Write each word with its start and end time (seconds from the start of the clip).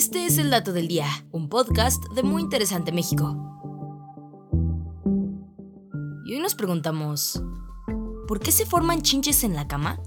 Este 0.00 0.24
es 0.24 0.38
el 0.38 0.48
Dato 0.48 0.72
del 0.72 0.88
Día, 0.88 1.04
un 1.30 1.50
podcast 1.50 2.02
de 2.14 2.22
Muy 2.22 2.40
Interesante 2.40 2.90
México. 2.90 3.36
Y 6.24 6.32
hoy 6.32 6.40
nos 6.40 6.54
preguntamos, 6.54 7.42
¿por 8.26 8.40
qué 8.40 8.50
se 8.50 8.64
forman 8.64 9.02
chinches 9.02 9.44
en 9.44 9.54
la 9.54 9.68
cama? 9.68 10.00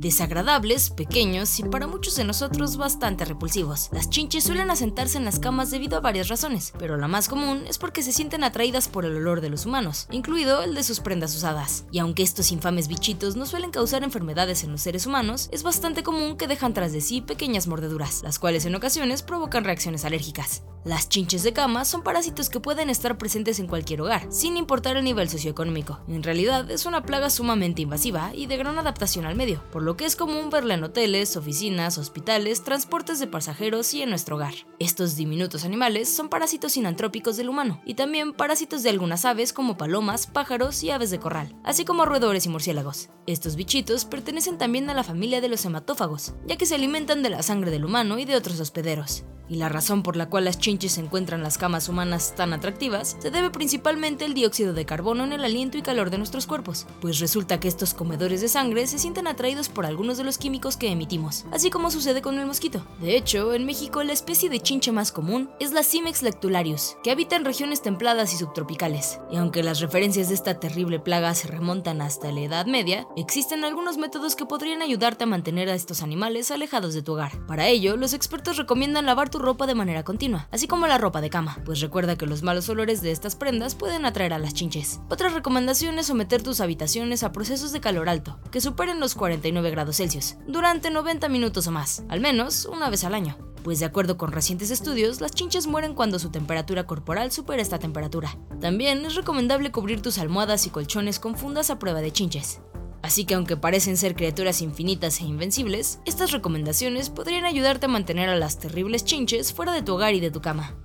Desagradables, 0.00 0.90
pequeños 0.90 1.58
y 1.60 1.62
para 1.64 1.86
muchos 1.86 2.16
de 2.16 2.24
nosotros 2.24 2.76
bastante 2.76 3.24
repulsivos. 3.24 3.88
Las 3.92 4.10
chinches 4.10 4.44
suelen 4.44 4.70
asentarse 4.70 5.18
en 5.18 5.24
las 5.24 5.38
camas 5.38 5.70
debido 5.70 5.96
a 5.96 6.00
varias 6.00 6.28
razones, 6.28 6.72
pero 6.78 6.96
la 6.96 7.08
más 7.08 7.28
común 7.28 7.64
es 7.68 7.78
porque 7.78 8.02
se 8.02 8.12
sienten 8.12 8.44
atraídas 8.44 8.88
por 8.88 9.04
el 9.04 9.16
olor 9.16 9.40
de 9.40 9.50
los 9.50 9.66
humanos, 9.66 10.08
incluido 10.10 10.62
el 10.62 10.74
de 10.74 10.82
sus 10.82 11.00
prendas 11.00 11.36
usadas. 11.36 11.84
Y 11.92 11.98
aunque 11.98 12.22
estos 12.22 12.50
infames 12.52 12.88
bichitos 12.88 13.36
no 13.36 13.46
suelen 13.46 13.70
causar 13.70 14.02
enfermedades 14.02 14.64
en 14.64 14.72
los 14.72 14.80
seres 14.80 15.06
humanos, 15.06 15.48
es 15.52 15.62
bastante 15.62 16.02
común 16.02 16.36
que 16.36 16.48
dejan 16.48 16.74
tras 16.74 16.92
de 16.92 17.00
sí 17.00 17.20
pequeñas 17.20 17.66
mordeduras, 17.66 18.22
las 18.22 18.38
cuales 18.38 18.64
en 18.64 18.74
ocasiones 18.74 19.22
provocan 19.22 19.64
reacciones 19.64 20.04
alérgicas. 20.04 20.62
Las 20.82 21.10
chinches 21.10 21.42
de 21.42 21.52
cama 21.52 21.84
son 21.84 22.02
parásitos 22.02 22.48
que 22.48 22.58
pueden 22.58 22.88
estar 22.88 23.18
presentes 23.18 23.60
en 23.60 23.66
cualquier 23.66 24.00
hogar, 24.00 24.26
sin 24.30 24.56
importar 24.56 24.96
el 24.96 25.04
nivel 25.04 25.28
socioeconómico. 25.28 26.00
En 26.08 26.22
realidad, 26.22 26.70
es 26.70 26.86
una 26.86 27.02
plaga 27.02 27.28
sumamente 27.28 27.82
invasiva 27.82 28.32
y 28.34 28.46
de 28.46 28.56
gran 28.56 28.78
adaptación 28.78 29.26
al 29.26 29.34
medio, 29.34 29.62
por 29.72 29.82
lo 29.82 29.98
que 29.98 30.06
es 30.06 30.16
común 30.16 30.48
verla 30.48 30.72
en 30.72 30.82
hoteles, 30.82 31.36
oficinas, 31.36 31.98
hospitales, 31.98 32.64
transportes 32.64 33.20
de 33.20 33.26
pasajeros 33.26 33.92
y 33.92 34.00
en 34.00 34.08
nuestro 34.08 34.36
hogar. 34.36 34.54
Estos 34.78 35.16
diminutos 35.16 35.66
animales 35.66 36.08
son 36.08 36.30
parásitos 36.30 36.78
inantrópicos 36.78 37.36
del 37.36 37.50
humano 37.50 37.82
y 37.84 37.92
también 37.92 38.32
parásitos 38.32 38.82
de 38.82 38.88
algunas 38.88 39.26
aves 39.26 39.52
como 39.52 39.76
palomas, 39.76 40.26
pájaros 40.28 40.82
y 40.82 40.90
aves 40.90 41.10
de 41.10 41.20
corral, 41.20 41.54
así 41.62 41.84
como 41.84 42.06
roedores 42.06 42.46
y 42.46 42.48
murciélagos. 42.48 43.10
Estos 43.26 43.54
bichitos 43.54 44.06
pertenecen 44.06 44.56
también 44.56 44.88
a 44.88 44.94
la 44.94 45.04
familia 45.04 45.42
de 45.42 45.50
los 45.50 45.62
hematófagos, 45.66 46.32
ya 46.46 46.56
que 46.56 46.64
se 46.64 46.74
alimentan 46.74 47.22
de 47.22 47.28
la 47.28 47.42
sangre 47.42 47.70
del 47.70 47.84
humano 47.84 48.18
y 48.18 48.24
de 48.24 48.34
otros 48.34 48.58
hospederos 48.60 49.24
y 49.50 49.56
la 49.56 49.68
razón 49.68 50.02
por 50.02 50.16
la 50.16 50.30
cual 50.30 50.44
las 50.44 50.58
chinches 50.58 50.96
encuentran 50.96 51.40
en 51.40 51.44
las 51.44 51.58
camas 51.58 51.88
humanas 51.88 52.34
tan 52.36 52.52
atractivas 52.52 53.16
se 53.18 53.30
debe 53.30 53.50
principalmente 53.50 54.24
al 54.24 54.32
dióxido 54.32 54.72
de 54.72 54.86
carbono 54.86 55.24
en 55.24 55.32
el 55.32 55.44
aliento 55.44 55.76
y 55.76 55.82
calor 55.82 56.10
de 56.10 56.18
nuestros 56.18 56.46
cuerpos, 56.46 56.86
pues 57.00 57.18
resulta 57.18 57.58
que 57.58 57.68
estos 57.68 57.92
comedores 57.92 58.40
de 58.40 58.48
sangre 58.48 58.86
se 58.86 58.98
sienten 58.98 59.26
atraídos 59.26 59.68
por 59.68 59.84
algunos 59.84 60.16
de 60.16 60.24
los 60.24 60.38
químicos 60.38 60.76
que 60.76 60.90
emitimos, 60.90 61.44
así 61.50 61.68
como 61.68 61.90
sucede 61.90 62.22
con 62.22 62.38
el 62.38 62.46
mosquito. 62.46 62.86
De 63.00 63.16
hecho, 63.16 63.52
en 63.52 63.66
México 63.66 64.02
la 64.04 64.12
especie 64.12 64.48
de 64.48 64.60
chinche 64.60 64.92
más 64.92 65.10
común 65.10 65.50
es 65.58 65.72
la 65.72 65.82
Cimex 65.82 66.22
lectularius, 66.22 66.96
que 67.02 67.10
habita 67.10 67.34
en 67.34 67.44
regiones 67.44 67.82
templadas 67.82 68.32
y 68.32 68.36
subtropicales. 68.36 69.18
Y 69.32 69.36
aunque 69.36 69.64
las 69.64 69.80
referencias 69.80 70.28
de 70.28 70.36
esta 70.36 70.60
terrible 70.60 71.00
plaga 71.00 71.34
se 71.34 71.48
remontan 71.48 72.02
hasta 72.02 72.30
la 72.30 72.40
Edad 72.40 72.66
Media, 72.66 73.08
existen 73.16 73.64
algunos 73.64 73.98
métodos 73.98 74.36
que 74.36 74.46
podrían 74.46 74.82
ayudarte 74.82 75.24
a 75.24 75.26
mantener 75.26 75.68
a 75.68 75.74
estos 75.74 76.02
animales 76.02 76.52
alejados 76.52 76.94
de 76.94 77.02
tu 77.02 77.14
hogar. 77.14 77.44
Para 77.46 77.66
ello, 77.66 77.96
los 77.96 78.12
expertos 78.12 78.56
recomiendan 78.56 79.06
lavar 79.06 79.28
tu 79.28 79.39
ropa 79.40 79.66
de 79.66 79.74
manera 79.74 80.04
continua, 80.04 80.48
así 80.50 80.68
como 80.68 80.86
la 80.86 80.98
ropa 80.98 81.20
de 81.20 81.30
cama, 81.30 81.58
pues 81.64 81.80
recuerda 81.80 82.16
que 82.16 82.26
los 82.26 82.42
malos 82.42 82.68
olores 82.68 83.02
de 83.02 83.10
estas 83.10 83.36
prendas 83.36 83.74
pueden 83.74 84.06
atraer 84.06 84.32
a 84.32 84.38
las 84.38 84.54
chinches. 84.54 85.00
Otra 85.08 85.28
recomendación 85.28 85.98
es 85.98 86.06
someter 86.06 86.42
tus 86.42 86.60
habitaciones 86.60 87.22
a 87.22 87.32
procesos 87.32 87.72
de 87.72 87.80
calor 87.80 88.08
alto, 88.08 88.38
que 88.50 88.60
superen 88.60 89.00
los 89.00 89.14
49 89.14 89.70
grados 89.70 89.96
Celsius, 89.96 90.36
durante 90.46 90.90
90 90.90 91.28
minutos 91.28 91.66
o 91.66 91.70
más, 91.70 92.04
al 92.08 92.20
menos 92.20 92.66
una 92.66 92.90
vez 92.90 93.04
al 93.04 93.14
año 93.14 93.36
pues 93.62 93.78
de 93.78 93.86
acuerdo 93.86 94.16
con 94.16 94.32
recientes 94.32 94.70
estudios, 94.70 95.20
las 95.20 95.32
chinches 95.32 95.66
mueren 95.66 95.94
cuando 95.94 96.18
su 96.18 96.30
temperatura 96.30 96.86
corporal 96.86 97.30
supera 97.30 97.62
esta 97.62 97.78
temperatura. 97.78 98.36
También 98.60 99.04
es 99.04 99.14
recomendable 99.14 99.70
cubrir 99.70 100.02
tus 100.02 100.18
almohadas 100.18 100.66
y 100.66 100.70
colchones 100.70 101.18
con 101.18 101.36
fundas 101.36 101.70
a 101.70 101.78
prueba 101.78 102.00
de 102.00 102.12
chinches. 102.12 102.60
Así 103.10 103.24
que 103.24 103.34
aunque 103.34 103.56
parecen 103.56 103.96
ser 103.96 104.14
criaturas 104.14 104.62
infinitas 104.62 105.20
e 105.20 105.24
invencibles, 105.24 105.98
estas 106.04 106.30
recomendaciones 106.30 107.10
podrían 107.10 107.44
ayudarte 107.44 107.86
a 107.86 107.88
mantener 107.88 108.28
a 108.28 108.36
las 108.36 108.60
terribles 108.60 109.04
chinches 109.04 109.52
fuera 109.52 109.72
de 109.72 109.82
tu 109.82 109.94
hogar 109.94 110.14
y 110.14 110.20
de 110.20 110.30
tu 110.30 110.40
cama. 110.40 110.76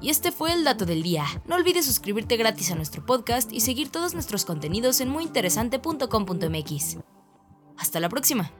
Y 0.00 0.10
este 0.10 0.32
fue 0.32 0.52
el 0.52 0.64
dato 0.64 0.84
del 0.84 1.04
día. 1.04 1.26
No 1.46 1.54
olvides 1.54 1.86
suscribirte 1.86 2.36
gratis 2.36 2.72
a 2.72 2.74
nuestro 2.74 3.06
podcast 3.06 3.52
y 3.52 3.60
seguir 3.60 3.90
todos 3.90 4.14
nuestros 4.14 4.44
contenidos 4.44 5.00
en 5.00 5.10
muyinteresante.com.mx. 5.10 6.96
Hasta 7.78 8.00
la 8.00 8.08
próxima. 8.08 8.50